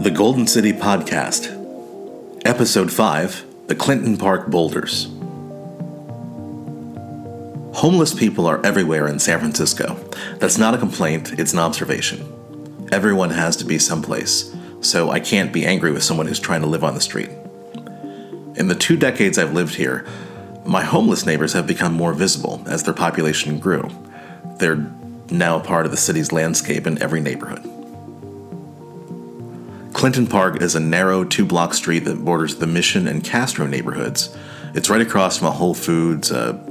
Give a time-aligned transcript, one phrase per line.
[0.00, 1.50] The Golden City Podcast,
[2.44, 5.06] Episode 5 The Clinton Park Boulders.
[7.74, 9.96] Homeless people are everywhere in San Francisco.
[10.36, 12.88] That's not a complaint, it's an observation.
[12.92, 16.68] Everyone has to be someplace, so I can't be angry with someone who's trying to
[16.68, 17.30] live on the street.
[18.54, 20.06] In the two decades I've lived here,
[20.64, 23.90] my homeless neighbors have become more visible as their population grew.
[24.58, 24.88] They're
[25.28, 27.77] now part of the city's landscape in every neighborhood.
[29.98, 34.32] Clinton Park is a narrow two block street that borders the Mission and Castro neighborhoods.
[34.72, 36.64] It's right across from a Whole Foods, a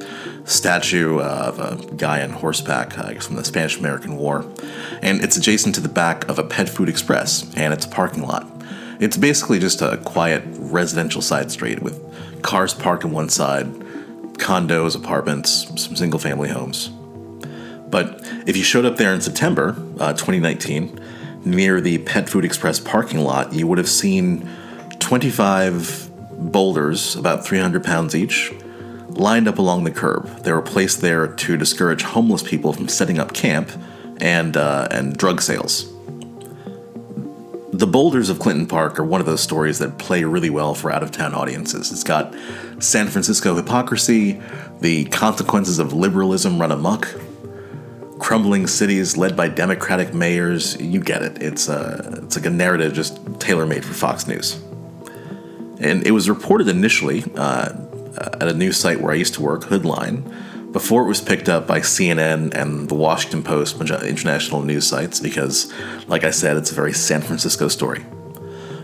[0.46, 4.50] statue of a guy on horseback, I guess from the Spanish American War.
[5.02, 8.24] And it's adjacent to the back of a pet food express and its a parking
[8.24, 8.50] lot.
[9.02, 12.02] It's basically just a quiet residential side street with
[12.44, 13.66] cars parked on one side,
[14.38, 16.88] condos, apartments, some single family homes.
[17.90, 20.98] But if you showed up there in September uh, 2019,
[21.50, 24.50] near the Pet Food Express parking lot, you would have seen
[25.00, 26.10] 25
[26.52, 28.54] boulders, about 300 pounds each,
[29.10, 30.44] lined up along the curb.
[30.44, 33.72] They were placed there to discourage homeless people from setting up camp
[34.20, 35.92] and, uh, and drug sales.
[37.72, 40.92] The Boulders of Clinton Park are one of those stories that play really well for
[40.92, 41.92] out of town audiences.
[41.92, 42.34] It's got
[42.80, 44.42] San Francisco hypocrisy,
[44.82, 47.08] the consequences of liberalism run amok,
[48.20, 50.80] crumbling cities led by Democratic mayors.
[50.80, 51.42] You get it.
[51.42, 54.62] It's a, it's like a narrative just tailor made for Fox News.
[55.80, 57.74] And it was reported initially uh,
[58.18, 61.68] at a news site where I used to work, Hoodline, before it was picked up
[61.68, 65.72] by CNN and the Washington Post, international news sites, because,
[66.08, 68.06] like I said, it's a very San Francisco story.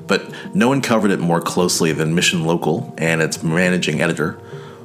[0.07, 4.33] But no one covered it more closely than Mission Local and its managing editor,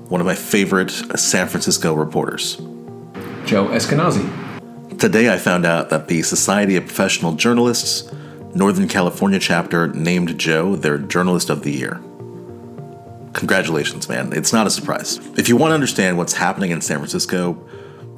[0.09, 2.61] one of my favorite San Francisco reporters.
[3.49, 4.99] Joe Eskenazi.
[4.99, 8.13] Today, I found out that the Society of Professional Journalists,
[8.55, 11.99] Northern California chapter, named Joe their Journalist of the Year.
[13.33, 14.35] Congratulations, man.
[14.35, 15.17] It's not a surprise.
[15.39, 17.67] If you want to understand what's happening in San Francisco,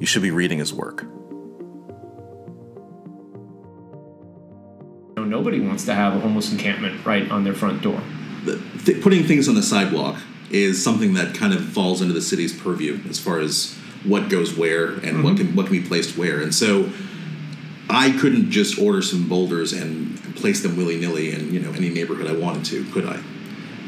[0.01, 1.05] you should be reading his work.
[5.15, 8.01] Nobody wants to have a homeless encampment right on their front door.
[8.83, 10.17] Th- putting things on the sidewalk
[10.49, 14.57] is something that kind of falls into the city's purview as far as what goes
[14.57, 15.23] where and mm-hmm.
[15.23, 16.41] what can what can be placed where.
[16.41, 16.91] And so
[17.89, 21.89] I couldn't just order some boulders and, place them willy nilly in you know any
[21.89, 23.21] neighborhood I wanted to, could I?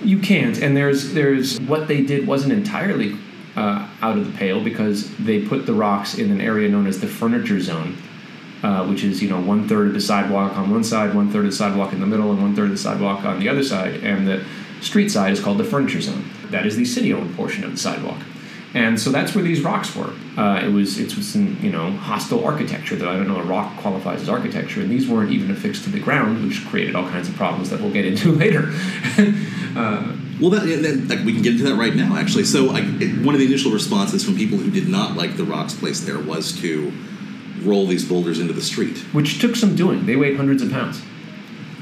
[0.03, 0.61] You can't.
[0.61, 3.17] And there's there's what they did wasn't entirely
[3.55, 6.99] uh, out of the pale because they put the rocks in an area known as
[6.99, 7.97] the furniture zone.
[8.61, 11.43] Uh, which is you know one third of the sidewalk on one side, one third
[11.45, 13.63] of the sidewalk in the middle, and one third of the sidewalk on the other
[13.63, 14.45] side, and the
[14.79, 16.23] street side is called the furniture zone.
[16.51, 18.19] That is the city-owned portion of the sidewalk
[18.73, 20.13] and so that's where these rocks were.
[20.35, 23.43] Uh, it was it was in, you know hostile architecture that I don't know a
[23.43, 27.07] rock qualifies as architecture, and these weren't even affixed to the ground, which created all
[27.09, 28.71] kinds of problems that we'll get into later.
[29.75, 32.43] uh, well, that, that, that, we can get into that right now, actually.
[32.43, 35.43] So, I, it, one of the initial responses from people who did not like the
[35.43, 36.91] rocks placed there was to
[37.61, 40.05] roll these boulders into the street, which took some doing.
[40.05, 41.01] They weighed hundreds of pounds.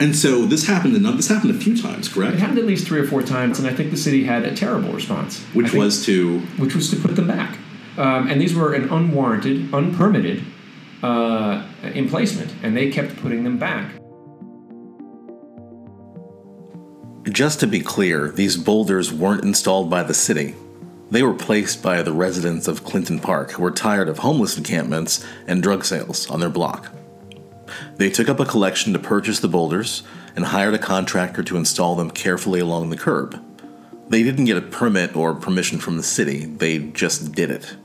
[0.01, 0.95] And so this happened.
[0.95, 2.33] Enough, this happened a few times, correct?
[2.33, 4.55] It happened at least three or four times, and I think the city had a
[4.55, 5.39] terrible response.
[5.53, 7.59] Which think, was to which was to put them back.
[7.97, 10.43] Um, and these were an unwarranted, unpermitted
[11.03, 13.91] uh, emplacement, and they kept putting them back.
[17.31, 20.55] Just to be clear, these boulders weren't installed by the city.
[21.11, 25.23] They were placed by the residents of Clinton Park who were tired of homeless encampments
[25.45, 26.91] and drug sales on their block.
[27.97, 30.03] They took up a collection to purchase the boulders
[30.35, 33.43] and hired a contractor to install them carefully along the curb.
[34.09, 37.75] They didn't get a permit or permission from the city, they just did it.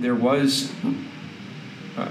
[0.00, 0.72] There was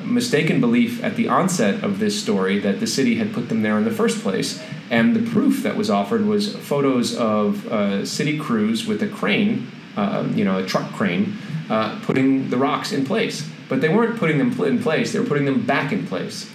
[0.03, 3.77] mistaken belief at the onset of this story that the city had put them there
[3.77, 8.37] in the first place, and the proof that was offered was photos of uh, city
[8.37, 11.37] crews with a crane, uh, you know, a truck crane,
[11.69, 13.49] uh, putting the rocks in place.
[13.73, 16.47] But they weren't putting them in place, they were putting them back in place.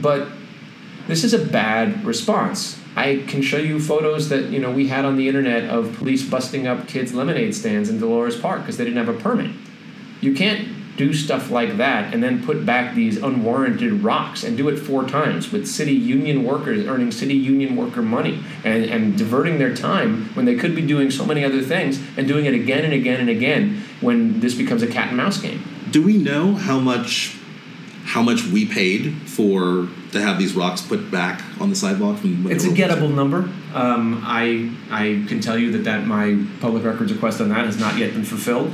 [0.00, 0.28] But
[1.06, 2.80] this is a bad response.
[2.96, 6.26] I can show you photos that you know we had on the internet of police
[6.26, 9.50] busting up kids' lemonade stands in Dolores Park because they didn't have a permit.
[10.22, 14.70] You can't do stuff like that and then put back these unwarranted rocks and do
[14.70, 19.58] it four times with city union workers earning city union worker money and, and diverting
[19.58, 22.84] their time when they could be doing so many other things and doing it again
[22.84, 26.54] and again and again when this becomes a cat and mouse game do we know
[26.54, 27.36] how much
[28.04, 32.18] how much we paid for to have these rocks put back on the sidewalk?
[32.22, 33.50] it's a gettable number.
[33.74, 37.78] Um, I I can tell you that that my public records request on that has
[37.78, 38.72] not yet been fulfilled.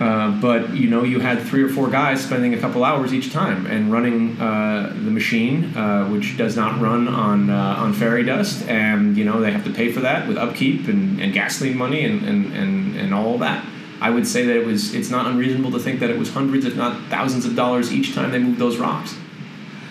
[0.00, 3.32] Uh, but you know, you had three or four guys spending a couple hours each
[3.32, 8.22] time and running uh, the machine, uh, which does not run on uh, on fairy
[8.22, 11.76] dust, and you know they have to pay for that with upkeep and, and gasoline
[11.76, 13.64] money and, and, and, and all that.
[14.00, 16.64] I would say that it was it's not unreasonable to think that it was hundreds,
[16.64, 19.14] if not thousands, of dollars each time they moved those rocks.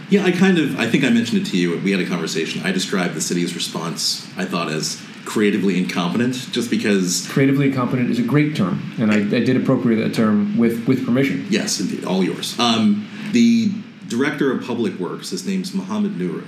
[0.10, 1.80] Yeah, I kind of I think I mentioned it to you.
[1.80, 2.62] We had a conversation.
[2.64, 4.28] I described the city's response.
[4.38, 9.18] I thought as creatively incompetent, just because creatively incompetent is a great term, and I,
[9.18, 11.48] I did appropriate that term with with permission.
[11.50, 12.58] Yes, indeed, all yours.
[12.60, 13.72] Um, the
[14.08, 16.46] director of public works, his name's Mohammed Nuru,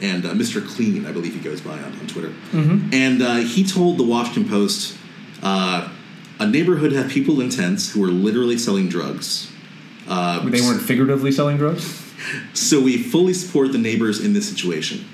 [0.00, 0.66] and uh, Mr.
[0.66, 2.88] Clean, I believe he goes by on, on Twitter, mm-hmm.
[2.94, 4.96] and uh, he told the Washington Post.
[5.42, 5.90] Uh,
[6.38, 9.50] a neighborhood had people in tents who were literally selling drugs.
[10.06, 12.12] Uh, they weren't figuratively selling drugs?
[12.52, 15.04] So we fully support the neighbors in this situation.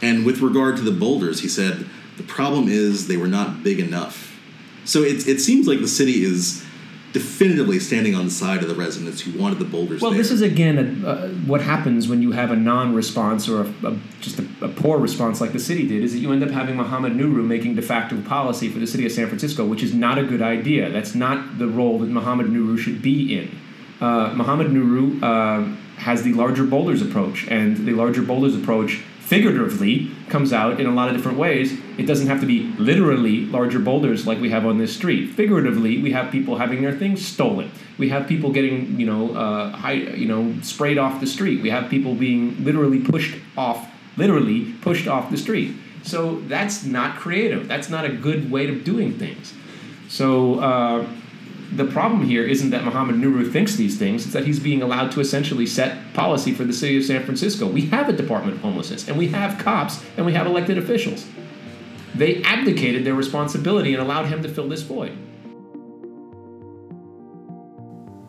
[0.00, 1.86] And with regard to the boulders, he said,
[2.16, 4.38] the problem is they were not big enough.
[4.84, 6.64] So it, it seems like the city is
[7.12, 10.02] definitively standing on the side of the residents who wanted the boulders.
[10.02, 10.18] Well, there.
[10.18, 13.98] this is again a, uh, what happens when you have a non-response or a, a,
[14.20, 16.04] just a, poor response like the city did.
[16.04, 19.06] Is that you end up having Mohammed Nuru making de facto policy for the city
[19.06, 20.90] of San Francisco, which is not a good idea.
[20.90, 23.58] That's not the role that Mohammed Nuru should be in.
[24.00, 30.10] Uh, Mohammed Nuru uh, has the larger boulders approach, and the larger boulders approach figuratively
[30.30, 31.78] comes out in a lot of different ways.
[31.98, 35.34] It doesn't have to be literally larger boulders like we have on this street.
[35.34, 37.70] Figuratively, we have people having their things stolen.
[37.98, 41.60] We have people getting, you know, uh, high, you know, sprayed off the street.
[41.60, 43.86] We have people being literally pushed off,
[44.16, 45.76] literally pushed off the street.
[46.04, 47.68] So that's not creative.
[47.68, 49.52] That's not a good way of doing things.
[50.08, 51.06] So uh,
[51.72, 55.12] the problem here isn't that Mohammed Nuru thinks these things, it's that he's being allowed
[55.12, 57.66] to essentially set policy for the city of San Francisco.
[57.66, 61.26] We have a Department of Homelessness, and we have cops, and we have elected officials.
[62.14, 65.16] They abdicated their responsibility and allowed him to fill this void.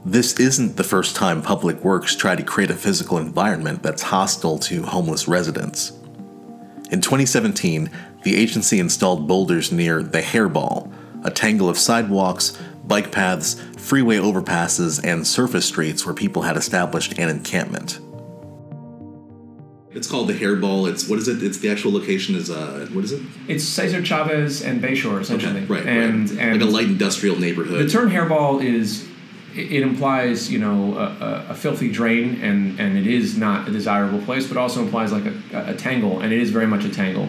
[0.05, 4.57] This isn't the first time Public Works tried to create a physical environment that's hostile
[4.59, 5.91] to homeless residents.
[6.91, 7.89] In 2017,
[8.23, 10.91] the agency installed boulders near the Hairball,
[11.23, 12.57] a tangle of sidewalks,
[12.89, 18.01] bike paths, freeway overpasses, and surface streets where people had established an encampment.
[19.91, 20.89] It's called the Hairball.
[20.91, 21.41] It's what is it?
[21.41, 23.21] It's the actual location is uh what is it?
[23.47, 25.63] It's Cesar Chavez and Bayshore essentially.
[25.63, 26.39] Okay, right, and, right.
[26.39, 27.87] and like a light industrial neighborhood.
[27.87, 29.07] The term hairball is
[29.55, 34.19] it implies you know a, a, filthy drain and and it is not a desirable
[34.21, 37.27] place, but also implies like a, a tangle, and it is very much a tangle.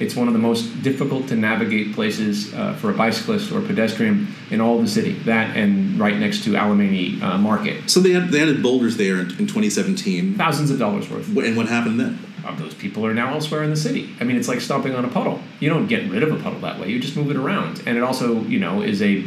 [0.00, 4.28] It's one of the most difficult to navigate places uh, for a bicyclist or pedestrian
[4.50, 5.12] in all of the city.
[5.12, 7.90] That and right next to Alemany uh, Market.
[7.90, 10.36] So they, had, they added boulders there in, in 2017.
[10.36, 11.28] Thousands of dollars worth.
[11.36, 12.18] And what happened then?
[12.42, 14.08] Uh, those people are now elsewhere in the city.
[14.18, 15.38] I mean, it's like stomping on a puddle.
[15.60, 16.88] You don't get rid of a puddle that way.
[16.88, 17.82] You just move it around.
[17.84, 19.22] And it also, you know, is a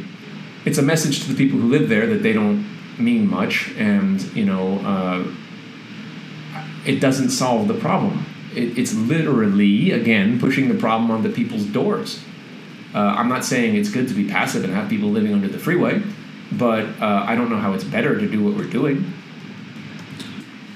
[0.65, 2.65] it's a message to the people who live there that they don't
[2.97, 5.27] mean much, and you know, uh,
[6.85, 8.25] it doesn't solve the problem
[8.57, 12.23] it, it's literally again pushing the problem onto people's doors.
[12.93, 15.57] Uh, I'm not saying it's good to be passive and have people living under the
[15.57, 16.01] freeway,
[16.51, 19.11] but uh, I don't know how it's better to do what we're doing.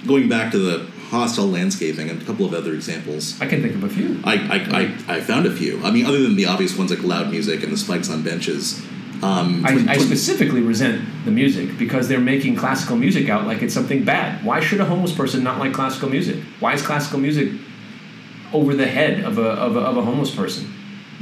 [0.08, 3.40] Going back to the hostile landscaping and a couple of other examples.
[3.40, 4.20] I can think of a few.
[4.26, 5.82] I, I, I, I, found a few.
[5.84, 8.82] I mean, other than the obvious ones like loud music and the spikes on benches.
[9.24, 13.74] Um, I, I, specifically resent the music because they're making classical music out like it's
[13.74, 14.46] something bad.
[14.46, 16.44] Why should a homeless person not like classical music?
[16.60, 17.52] Why is classical music
[18.54, 20.74] over the head of a, of a, of a homeless person?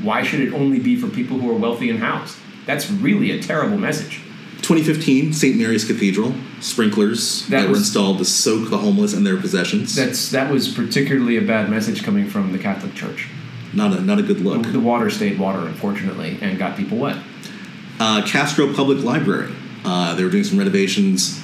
[0.01, 2.37] Why should it only be for people who are wealthy and housed?
[2.65, 4.21] That's really a terrible message.
[4.61, 5.57] 2015, St.
[5.57, 9.93] Mary's Cathedral, sprinklers that, that was, were installed to soak the homeless and their possessions.
[9.93, 13.29] That's that was particularly a bad message coming from the Catholic Church.
[13.73, 14.63] Not a not a good look.
[14.63, 17.17] The, the water stayed water, unfortunately, and got people wet.
[17.99, 19.53] Uh, Castro Public Library.
[19.83, 21.39] Uh, they were doing some renovations,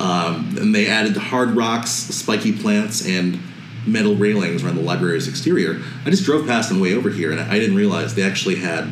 [0.00, 3.38] um, and they added hard rocks, spiky plants, and
[3.86, 5.80] metal railings around the library's exterior.
[6.04, 8.56] I just drove past on the way over here, and I didn't realize they actually
[8.56, 8.90] had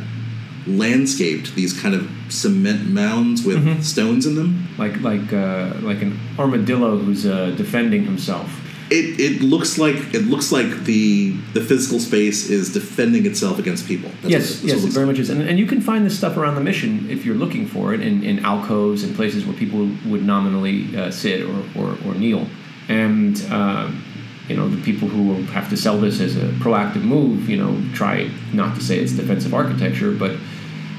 [0.66, 3.80] landscaped these kind of cement mounds with mm-hmm.
[3.80, 8.58] stones in them, like like uh, like an armadillo who's uh, defending himself.
[8.90, 13.88] It, it looks like it looks like the the physical space is defending itself against
[13.88, 14.10] people.
[14.20, 16.36] That's yes, what, yes, it very much is, and, and you can find this stuff
[16.36, 19.90] around the mission if you're looking for it in, in alcoves and places where people
[20.06, 22.46] would nominally uh, sit or, or, or kneel,
[22.88, 24.04] and um,
[24.52, 27.82] you know, the people who have to sell this as a proactive move, you know,
[27.94, 30.32] try not to say it's defensive architecture, but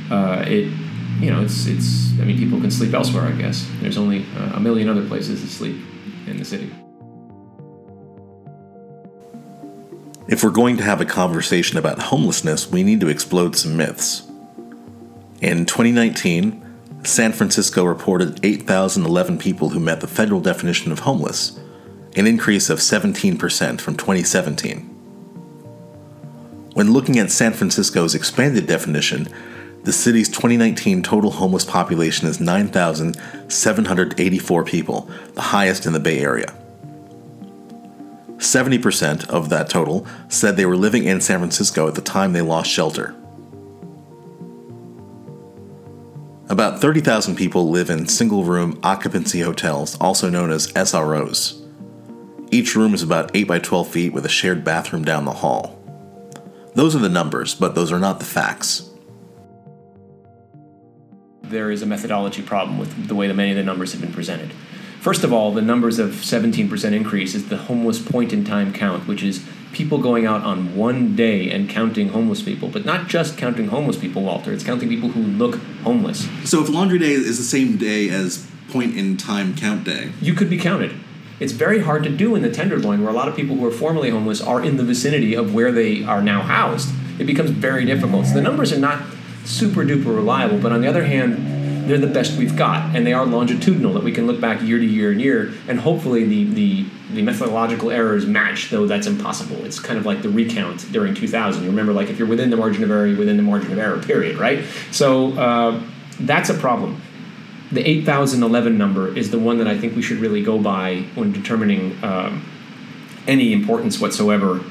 [0.10, 0.74] uh, it,
[1.20, 2.20] you know, it's it's.
[2.20, 3.26] I mean, people can sleep elsewhere.
[3.26, 5.80] I guess there's only a million other places to sleep
[6.26, 6.72] in the city.
[10.28, 14.24] If we're going to have a conversation about homelessness, we need to explode some myths.
[15.42, 16.60] In 2019,
[17.04, 21.60] San Francisco reported 8,011 people who met the federal definition of homeless,
[22.16, 24.90] an increase of 17% from 2017.
[26.74, 29.28] When looking at San Francisco's expanded definition,
[29.84, 36.54] the city's 2019 total homeless population is 9,784 people, the highest in the Bay Area.
[38.38, 42.42] 70% of that total said they were living in San Francisco at the time they
[42.42, 43.16] lost shelter.
[46.50, 51.63] About 30,000 people live in single room occupancy hotels, also known as SROs.
[52.54, 55.82] Each room is about 8 by 12 feet with a shared bathroom down the hall.
[56.76, 58.92] Those are the numbers, but those are not the facts.
[61.42, 64.14] There is a methodology problem with the way that many of the numbers have been
[64.14, 64.54] presented.
[65.02, 69.08] First of all, the numbers of 17% increase is the homeless point in time count,
[69.08, 73.36] which is people going out on one day and counting homeless people, but not just
[73.36, 74.54] counting homeless people, Walter.
[74.54, 76.30] It's counting people who look homeless.
[76.48, 80.36] So if laundry day is the same day as point in time count day, you
[80.36, 80.96] could be counted.
[81.44, 83.72] It's very hard to do in the Tenderloin, where a lot of people who are
[83.72, 86.90] formerly homeless are in the vicinity of where they are now housed.
[87.20, 88.28] It becomes very difficult.
[88.28, 89.04] So the numbers are not
[89.44, 93.12] super duper reliable, but on the other hand, they're the best we've got, and they
[93.12, 96.46] are longitudinal that we can look back year to year and year, and hopefully the,
[96.46, 99.66] the, the methodological errors match, though that's impossible.
[99.66, 101.62] It's kind of like the recount during 2000.
[101.62, 103.80] You remember, like, if you're within the margin of error, you're within the margin of
[103.80, 104.64] error, period, right?
[104.92, 105.84] So uh,
[106.22, 107.02] that's a problem.
[107.74, 111.32] The 8011 number is the one that I think we should really go by when
[111.32, 112.46] determining um,
[113.28, 114.62] any importance whatsoever,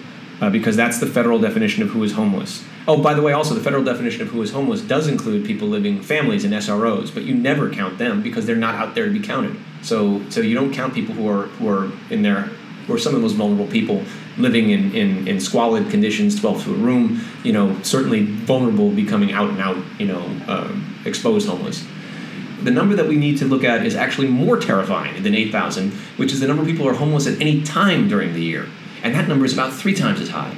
[0.40, 2.64] uh, because that's the federal definition of who is homeless.
[2.86, 5.66] Oh, by the way, also the federal definition of who is homeless does include people
[5.66, 9.10] living families in SROs, but you never count them because they're not out there to
[9.10, 9.56] be counted.
[9.82, 12.42] So, so you don't count people who are who are in there,
[12.86, 14.04] who are some of the most vulnerable people
[14.38, 17.20] living in, in, in squalid conditions, 12 to a room.
[17.42, 19.76] You know, certainly vulnerable, becoming out and out.
[19.98, 21.84] You know, um, exposed homeless.
[22.64, 26.32] The number that we need to look at is actually more terrifying than 8,000, which
[26.32, 28.68] is the number of people who are homeless at any time during the year,
[29.02, 30.56] and that number is about three times as high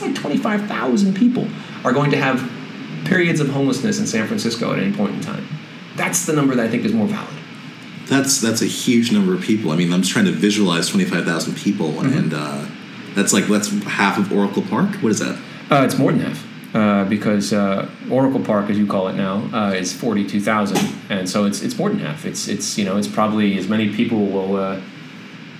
[0.00, 1.48] like 25,000 people
[1.84, 2.50] are going to have
[3.04, 5.46] periods of homelessness in San Francisco at any point in time.
[5.96, 7.34] That's the number that I think is more valid.
[8.06, 9.70] That's that's a huge number of people.
[9.70, 12.18] I mean, I'm just trying to visualize 25,000 people, mm-hmm.
[12.18, 12.66] and uh,
[13.14, 14.94] that's like that's half of Oracle Park.
[14.96, 15.38] What is that?
[15.70, 16.47] Uh, it's more than half.
[16.74, 20.78] Uh, because uh, Oracle Park, as you call it now, uh, is forty two thousand,
[21.08, 22.26] and so it's it's more than half.
[22.26, 24.78] It's it's you know it's probably as many people will uh,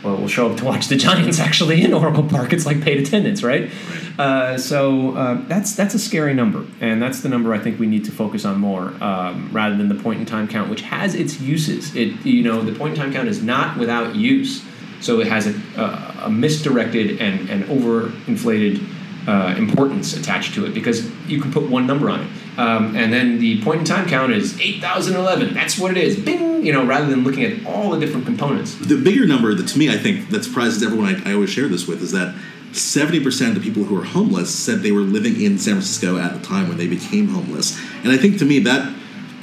[0.02, 2.52] well, will show up to watch the Giants actually in Oracle Park.
[2.52, 3.70] It's like paid attendance, right?
[4.18, 7.86] Uh, so uh, that's that's a scary number, and that's the number I think we
[7.86, 11.14] need to focus on more, um, rather than the point in time count, which has
[11.14, 11.94] its uses.
[11.96, 14.64] It you know the point in time count is not without use,
[15.00, 18.97] so it has a, a, a misdirected and and overinflated
[19.28, 22.28] uh, importance attached to it because you can put one number on it.
[22.58, 25.52] Um, and then the point in time count is 8,011.
[25.52, 26.18] That's what it is.
[26.18, 26.64] Bing!
[26.64, 28.74] You know, rather than looking at all the different components.
[28.74, 31.68] The bigger number that to me, I think, that surprises everyone I, I always share
[31.68, 32.34] this with is that
[32.72, 36.32] 70% of the people who are homeless said they were living in San Francisco at
[36.32, 37.78] the time when they became homeless.
[38.02, 38.94] And I think to me that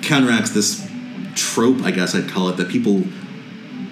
[0.02, 0.90] counteracts this
[1.36, 3.04] trope, I guess I'd call it, that people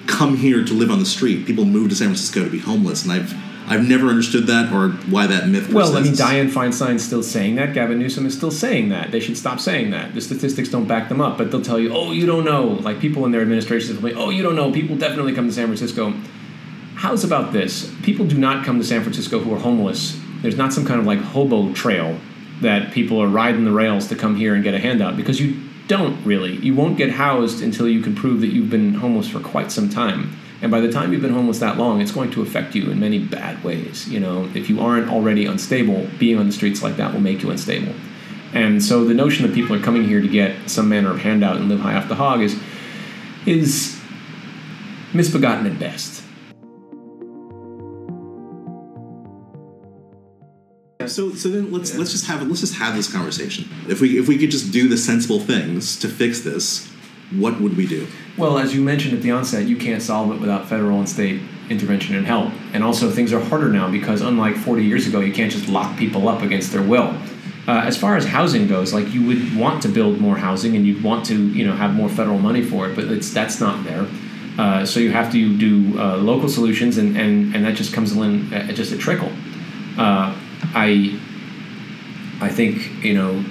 [0.08, 1.46] come here to live on the street.
[1.46, 3.04] People move to San Francisco to be homeless.
[3.04, 3.32] And I've
[3.68, 5.70] I've never understood that or why that myth.
[5.70, 5.74] Persists.
[5.74, 7.74] Well, I mean, Dianne Feinstein's still saying that.
[7.74, 9.12] Gavin Newsom is still saying that.
[9.12, 10.14] They should stop saying that.
[10.14, 13.00] The statistics don't back them up, but they'll tell you, "Oh, you don't know." Like
[13.00, 15.68] people in their administrations will be, "Oh, you don't know." People definitely come to San
[15.68, 16.14] Francisco.
[16.96, 17.92] How's about this?
[18.04, 20.20] People do not come to San Francisco who are homeless.
[20.42, 22.18] There's not some kind of like hobo trail
[22.62, 25.56] that people are riding the rails to come here and get a handout because you
[25.88, 26.56] don't really.
[26.58, 29.90] You won't get housed until you can prove that you've been homeless for quite some
[29.90, 30.36] time.
[30.62, 33.00] And by the time you've been homeless that long, it's going to affect you in
[33.00, 34.08] many bad ways.
[34.10, 37.44] You know, if you aren't already unstable, being on the streets like that will make
[37.44, 37.94] you unstable.
[38.54, 41.58] And so the notion that people are coming here to get some manner of handout
[41.58, 42.58] and live high off the hog is
[43.46, 44.00] is
[45.14, 46.24] misbegotten at best.
[51.08, 53.68] So, so then let's let's just have let's just have this conversation.
[53.88, 56.88] If we if we could just do the sensible things to fix this,
[57.32, 58.08] what would we do?
[58.38, 61.42] Well, as you mentioned at the onset, you can't solve it without federal and state
[61.70, 62.52] intervention and help.
[62.74, 65.98] And also, things are harder now because, unlike 40 years ago, you can't just lock
[65.98, 67.16] people up against their will.
[67.66, 70.86] Uh, as far as housing goes, like you would want to build more housing and
[70.86, 73.84] you'd want to, you know, have more federal money for it, but it's that's not
[73.86, 74.06] there.
[74.58, 78.12] Uh, so you have to do uh, local solutions, and, and, and that just comes
[78.12, 79.32] in at just a trickle.
[80.74, 81.20] I
[82.42, 83.44] I think you know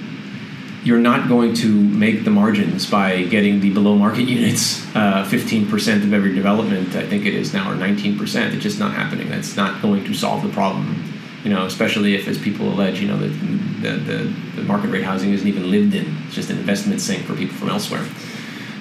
[0.83, 6.03] you're not going to make the margins by getting the below market units uh, 15%
[6.03, 9.29] of every development i think it is now or 19% it's just not happening.
[9.29, 11.03] That's not going to solve the problem.
[11.43, 14.17] You know especially if as people allege you know the, the, the,
[14.55, 16.15] the market rate housing isn't even lived in.
[16.25, 18.05] It's just an investment sink for people from elsewhere.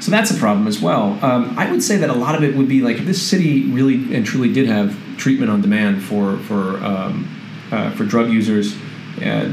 [0.00, 1.16] So that's a problem as well.
[1.24, 3.70] Um, I would say that a lot of it would be like if this city
[3.70, 7.28] really and truly did have treatment on demand for for um,
[7.72, 8.76] uh, for drug users,
[9.18, 9.52] uh,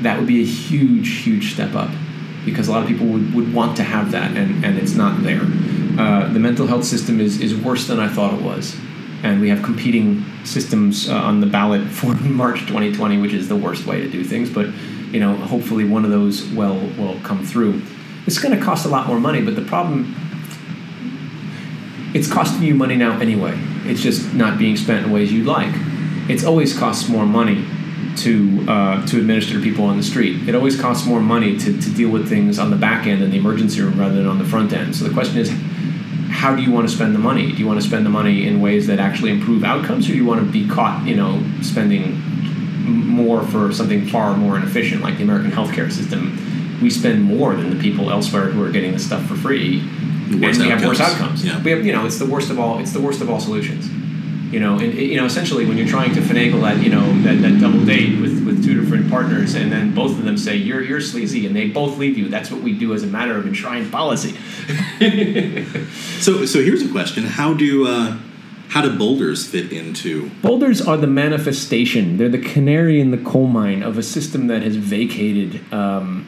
[0.00, 1.90] that would be a huge huge step up
[2.44, 5.22] because a lot of people would, would want to have that and, and it's not
[5.22, 5.42] there.
[5.98, 8.76] Uh, the mental health system is, is worse than I thought it was.
[9.22, 13.56] And we have competing systems uh, on the ballot for March 2020, which is the
[13.56, 14.48] worst way to do things.
[14.48, 14.68] But
[15.10, 17.82] you know, hopefully one of those will will come through.
[18.26, 20.14] It's going to cost a lot more money, but the problem
[22.14, 23.58] it's costing you money now anyway.
[23.84, 25.74] It's just not being spent in ways you'd like.
[26.28, 27.64] It's always costs more money
[28.18, 30.48] to uh, to administer to people on the street.
[30.48, 33.30] It always costs more money to, to deal with things on the back end in
[33.30, 34.94] the emergency room rather than on the front end.
[34.96, 35.50] So the question is,
[36.30, 37.52] how do you want to spend the money?
[37.52, 40.16] Do you want to spend the money in ways that actually improve outcomes, or do
[40.16, 42.14] you want to be caught, you know, spending
[42.84, 46.36] more for something far more inefficient, like the American healthcare system?
[46.82, 50.40] We spend more than the people elsewhere who are getting this stuff for free, and
[50.40, 51.20] we Worse have worse outcomes.
[51.20, 51.44] outcomes.
[51.44, 51.62] Yeah.
[51.62, 52.78] We have, you know, it's the worst of all.
[52.78, 53.88] It's the worst of all solutions.
[54.50, 57.42] You know, and you know, essentially, when you're trying to finagle that, you know, that,
[57.42, 60.82] that double date with, with two different partners, and then both of them say you're
[60.82, 62.28] you're sleazy, and they both leave you.
[62.28, 64.36] That's what we do as a matter of enshrined policy.
[66.18, 68.18] So, so here's a question: How do uh,
[68.68, 70.30] how do boulders fit into?
[70.42, 72.16] Boulders are the manifestation.
[72.16, 76.26] They're the canary in the coal mine of a system that has vacated um,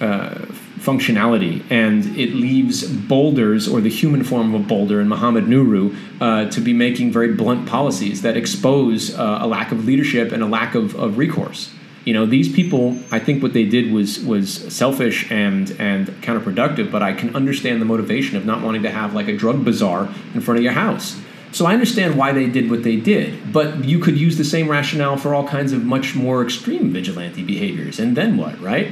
[0.00, 0.46] uh,
[0.86, 5.84] functionality, and it leaves boulders, or the human form of a boulder, in Mohammed Nuru,
[6.20, 10.42] uh, to be making very blunt policies that expose uh, a lack of leadership and
[10.42, 11.72] a lack of, of recourse.
[12.04, 16.92] You know, these people, I think what they did was was selfish and and counterproductive,
[16.92, 20.08] but I can understand the motivation of not wanting to have like a drug bazaar
[20.32, 21.18] in front of your house.
[21.50, 24.68] So I understand why they did what they did, but you could use the same
[24.68, 27.98] rationale for all kinds of much more extreme vigilante behaviors.
[27.98, 28.88] And then what, right?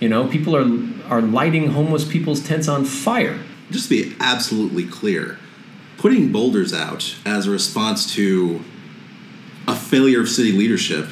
[0.00, 0.66] You know, people are
[1.08, 3.38] are lighting homeless people's tents on fire.
[3.70, 5.38] Just to be absolutely clear,
[5.98, 8.64] putting boulders out as a response to
[9.68, 11.08] a failure of city leadership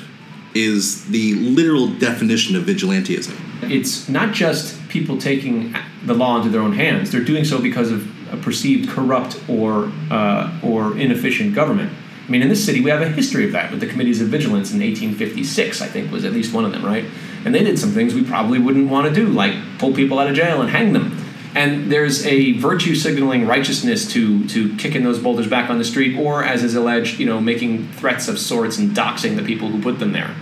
[0.55, 3.39] is the literal definition of vigilantism.
[3.63, 7.93] It's not just people taking the law into their own hands; they're doing so because
[7.93, 11.93] of a perceived corrupt or uh, or inefficient government.
[12.27, 14.29] I mean, in this city, we have a history of that with the committees of
[14.29, 15.83] vigilance in 1856.
[15.83, 17.05] I think was at least one of them, right?
[17.45, 20.29] And they did some things we probably wouldn't want to do, like pull people out
[20.29, 21.25] of jail and hang them.
[21.55, 26.19] And there's a virtue signaling righteousness to to kicking those boulders back on the street,
[26.19, 29.81] or as is alleged, you know, making threats of sorts and doxing the people who
[29.81, 30.35] put them there.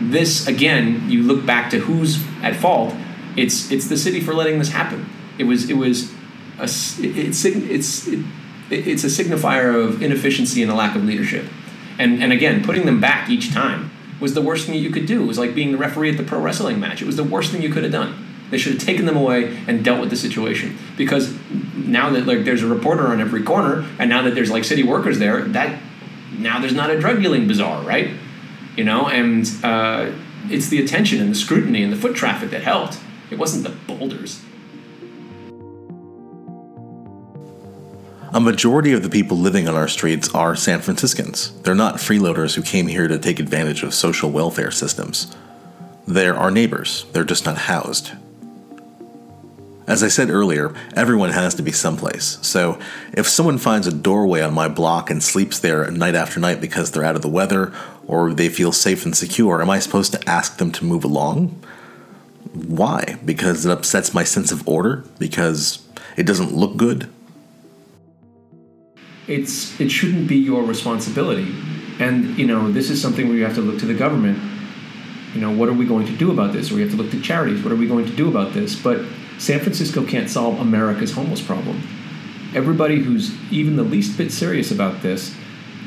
[0.00, 2.94] This again, you look back to who's at fault.
[3.36, 5.08] It's it's the city for letting this happen.
[5.38, 6.12] It was it was
[6.58, 8.24] a it's it's it,
[8.70, 11.46] it's a signifier of inefficiency and a lack of leadership.
[11.98, 13.90] And and again, putting them back each time
[14.24, 15.22] was the worst thing that you could do.
[15.22, 17.02] It was like being the referee at the pro wrestling match.
[17.02, 18.26] It was the worst thing you could have done.
[18.50, 20.78] They should have taken them away and dealt with the situation.
[20.96, 21.36] Because
[21.74, 24.82] now that like there's a reporter on every corner, and now that there's like city
[24.82, 25.78] workers there, that
[26.38, 28.12] now there's not a drug dealing bazaar, right?
[28.76, 30.10] You know, and uh,
[30.48, 32.98] it's the attention and the scrutiny and the foot traffic that helped.
[33.30, 34.42] It wasn't the boulders.
[38.34, 41.52] A majority of the people living on our streets are San Franciscans.
[41.62, 45.32] They're not freeloaders who came here to take advantage of social welfare systems.
[46.08, 48.10] They're our neighbors, they're just not housed.
[49.86, 52.40] As I said earlier, everyone has to be someplace.
[52.42, 52.76] So,
[53.12, 56.90] if someone finds a doorway on my block and sleeps there night after night because
[56.90, 57.72] they're out of the weather
[58.04, 61.62] or they feel safe and secure, am I supposed to ask them to move along?
[62.52, 63.16] Why?
[63.24, 65.04] Because it upsets my sense of order?
[65.20, 67.08] Because it doesn't look good?
[69.26, 71.54] It's it shouldn't be your responsibility.
[71.98, 74.38] And you know, this is something where you have to look to the government.
[75.34, 76.70] You know, what are we going to do about this?
[76.70, 77.62] Or we have to look to charities.
[77.62, 78.76] What are we going to do about this?
[78.76, 79.04] But
[79.38, 81.82] San Francisco can't solve America's homeless problem.
[82.54, 85.34] Everybody who's even the least bit serious about this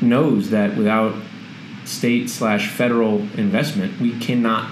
[0.02, 1.14] knows that without
[1.84, 4.70] state slash federal investment, we cannot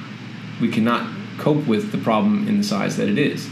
[0.60, 3.48] we cannot cope with the problem in the size that it is.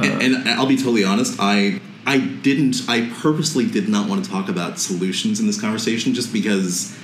[0.00, 4.30] And, and I'll be totally honest, I I didn't I purposely did not want to
[4.30, 6.96] talk about solutions in this conversation just because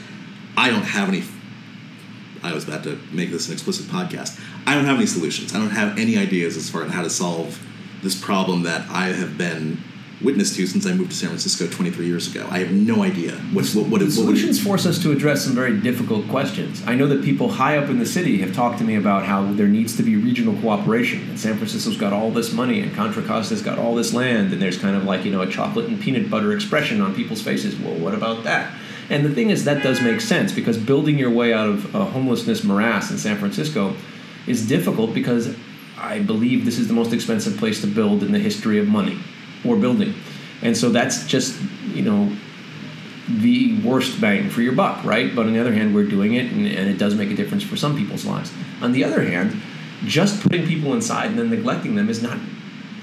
[0.57, 1.25] I don't have any
[2.43, 4.40] I was about to make this an explicit podcast.
[4.67, 5.55] I don't have any solutions.
[5.55, 7.61] I don't have any ideas as far as how to solve
[8.03, 9.79] this problem that I have been
[10.22, 12.46] witness to since I moved to San Francisco 23 years ago.
[12.50, 15.55] I have no idea what what what, what, what Solutions force us to address some
[15.55, 16.83] very difficult questions.
[16.87, 19.53] I know that people high up in the city have talked to me about how
[19.53, 21.29] there needs to be regional cooperation.
[21.29, 24.61] And San Francisco's got all this money, and Contra Costa's got all this land, and
[24.61, 27.77] there's kind of like you know a chocolate and peanut butter expression on people's faces.
[27.77, 28.74] Well, what about that?
[29.11, 32.05] And the thing is, that does make sense because building your way out of a
[32.07, 33.94] homelessness morass in San Francisco
[34.46, 35.55] is difficult because
[35.98, 39.18] I believe this is the most expensive place to build in the history of money.
[39.64, 40.14] Or building.
[40.62, 41.61] And so that's just,
[41.92, 42.35] you know,
[43.29, 45.35] the worst bang for your buck, right?
[45.35, 47.62] But on the other hand, we're doing it and, and it does make a difference
[47.62, 48.53] for some people's lives.
[48.83, 49.61] On the other hand,
[50.05, 52.38] just putting people inside and then neglecting them is not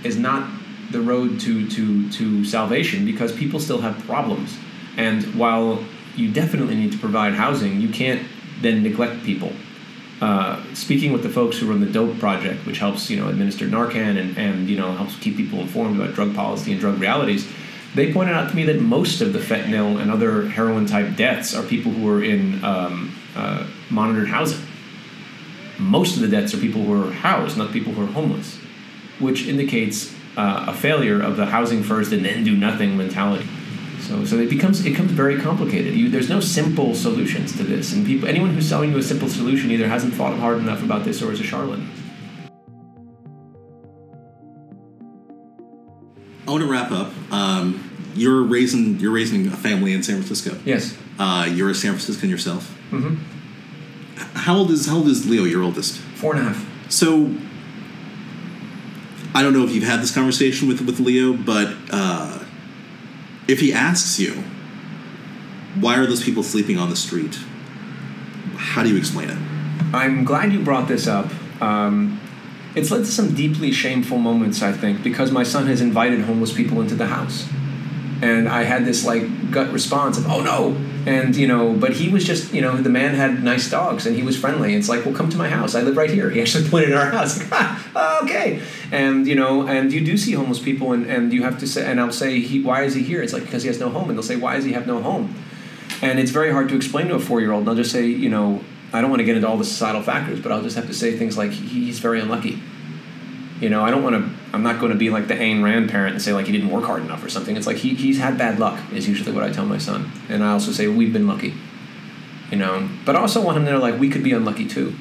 [0.03, 0.49] is not
[0.91, 4.57] the road to to to salvation because people still have problems.
[4.97, 5.83] And while
[6.15, 8.27] you definitely need to provide housing, you can't
[8.61, 9.53] then neglect people.
[10.21, 13.65] Uh, speaking with the folks who run the DOPE project, which helps you know administer
[13.65, 17.51] Narcan and, and you know helps keep people informed about drug policy and drug realities,
[17.95, 21.55] they pointed out to me that most of the fentanyl and other heroin type deaths
[21.55, 24.63] are people who are in um, uh, monitored housing.
[25.79, 28.57] Most of the deaths are people who are housed, not people who are homeless,
[29.17, 33.47] which indicates uh, a failure of the housing first and then do nothing mentality.
[34.01, 35.93] So, so it becomes it becomes very complicated.
[35.93, 39.29] You, there's no simple solutions to this, and people anyone who's selling you a simple
[39.29, 41.89] solution either hasn't thought hard enough about this or is a charlatan.
[46.47, 47.13] I want to wrap up.
[47.31, 50.57] Um, you're raising you're raising a family in San Francisco.
[50.65, 50.97] Yes.
[51.19, 52.75] Uh, you're a San Franciscan yourself.
[52.89, 53.15] Mm-hmm.
[54.37, 55.43] How old is how old is Leo?
[55.43, 55.97] Your oldest.
[55.97, 56.91] Four and a half.
[56.91, 57.33] So
[59.33, 62.39] I don't know if you've had this conversation with with Leo, but uh,
[63.51, 64.43] if he asks you,
[65.79, 67.39] why are those people sleeping on the street?
[68.55, 69.37] How do you explain it?
[69.93, 71.29] I'm glad you brought this up.
[71.61, 72.19] Um,
[72.75, 76.53] it's led to some deeply shameful moments, I think, because my son has invited homeless
[76.53, 77.49] people into the house.
[78.21, 80.77] And I had this like gut response of, oh no.
[81.05, 84.15] And, you know, but he was just, you know, the man had nice dogs and
[84.15, 84.75] he was friendly.
[84.75, 85.75] It's like, well, come to my house.
[85.75, 86.29] I live right here.
[86.29, 87.39] He actually pointed at our house.
[87.95, 88.61] Ah, okay.
[88.91, 91.89] And, you know, and you do see homeless people and, and you have to say,
[91.89, 93.21] and I'll say, he, why is he here?
[93.21, 94.09] It's like, because he has no home.
[94.09, 95.35] And they'll say, why does he have no home?
[96.01, 97.61] And it's very hard to explain to a four year old.
[97.61, 100.01] And I'll just say, you know, I don't want to get into all the societal
[100.01, 102.61] factors, but I'll just have to say things like, he's very unlucky
[103.61, 104.29] you know, I don't want to.
[104.53, 106.71] I'm not going to be like the Ayn Rand parent and say like he didn't
[106.71, 107.55] work hard enough or something.
[107.55, 110.43] It's like he, he's had bad luck is usually what I tell my son, and
[110.43, 111.53] I also say we've been lucky.
[112.49, 114.95] You know, but I also want him to know like we could be unlucky too.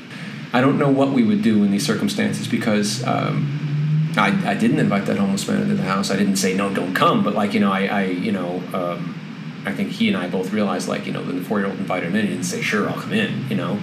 [0.53, 4.81] I don't know what we would do in these circumstances because um, I, I didn't
[4.81, 6.11] invite that homeless man into the house.
[6.11, 7.23] I didn't say no, don't come.
[7.23, 9.19] But like you know, I, I you know, um,
[9.65, 12.09] I think he and I both realized like you know the four year old invited
[12.09, 13.49] him in, he didn't say sure I'll come in.
[13.49, 13.81] You know,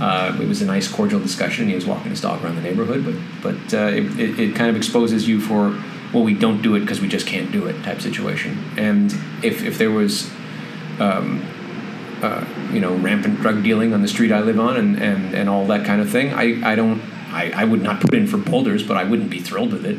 [0.00, 1.68] uh, it was a nice, cordial discussion.
[1.68, 4.70] He was walking his dog around the neighborhood, but but uh, it, it, it, kind
[4.70, 5.78] of exposes you for
[6.12, 8.58] well, we don't do it because we just can't do it type situation.
[8.76, 9.12] And
[9.44, 10.28] if if there was,
[10.98, 11.44] um,
[12.20, 15.48] uh, you know, rampant drug dealing on the street I live on, and, and, and
[15.48, 17.00] all that kind of thing, I, I don't
[17.32, 19.98] I, I would not put in for boulders, but I wouldn't be thrilled with it.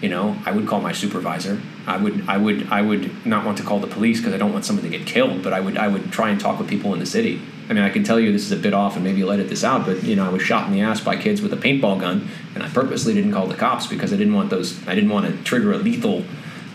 [0.00, 1.60] You know, I would call my supervisor.
[1.86, 4.52] I would I would I would not want to call the police because I don't
[4.52, 6.92] want someone to get killed, but I would I would try and talk with people
[6.92, 9.04] in the city I mean, I can tell you this is a bit off, and
[9.04, 9.84] maybe you'll edit this out.
[9.84, 12.28] But you know, I was shot in the ass by kids with a paintball gun,
[12.54, 14.86] and I purposely didn't call the cops because I didn't want those.
[14.88, 16.24] I didn't want to trigger a lethal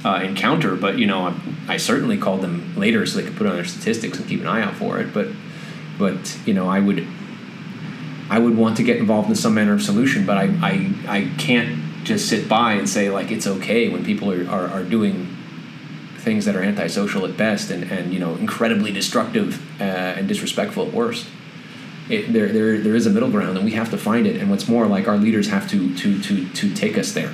[0.05, 0.75] uh, encounter.
[0.75, 1.35] But you know, I,
[1.67, 4.47] I, certainly called them later so they could put on their statistics and keep an
[4.47, 5.13] eye out for it.
[5.13, 5.27] But
[5.97, 7.07] but you know, I would
[8.29, 11.31] I would want to get involved in some manner of solution, but I I, I
[11.37, 15.33] can't just sit by and say like it's okay when people are, are, are doing
[16.17, 20.87] things that are antisocial at best and, and you know incredibly destructive uh, and disrespectful
[20.87, 21.27] at worst.
[22.09, 24.35] It, there, there, there is a middle ground, and we have to find it.
[24.35, 27.33] And what's more, like our leaders have to to to to take us there.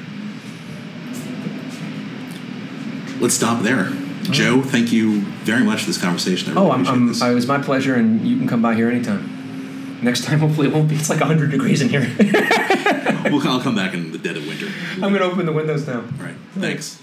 [3.19, 3.85] Let's stop there.
[4.31, 4.65] Joe, mm.
[4.65, 6.51] thank you very much for this conversation.
[6.51, 8.89] I really oh, I'm, I'm, it was my pleasure, and you can come by here
[8.89, 9.99] anytime.
[10.01, 10.95] Next time, hopefully, it won't be.
[10.95, 12.01] It's like 100 degrees in here.
[13.31, 14.67] we'll, I'll come back in the dead of winter.
[14.93, 16.01] I'm going to open the windows now.
[16.01, 16.35] All right.
[16.53, 17.01] Thanks.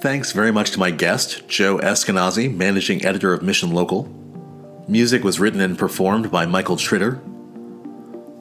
[0.00, 4.04] Thanks very much to my guest, Joe Eskenazi, managing editor of Mission Local.
[4.86, 7.20] Music was written and performed by Michael Tritter.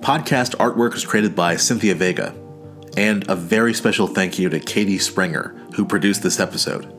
[0.02, 2.36] Podcast artwork was created by Cynthia Vega.
[2.98, 6.92] And a very special thank you to Katie Sprenger, who produced this episode.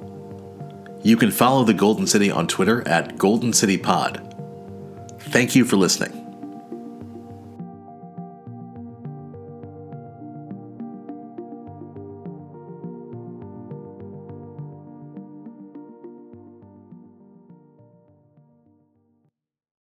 [1.03, 4.23] You can follow the Golden City on Twitter at Golden City Pod.
[5.21, 6.26] Thank you for listening.